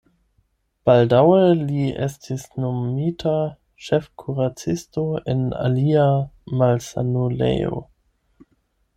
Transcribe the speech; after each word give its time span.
Baldaŭe 0.89 1.41
li 1.57 1.83
estis 2.05 2.45
nomita 2.63 3.33
ĉefkuracisto 3.87 5.03
en 5.35 5.43
alia 5.67 6.07
malsanulejo. 6.63 7.83